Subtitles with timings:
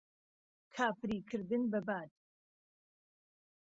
[0.75, 2.11] کافری کردن به باد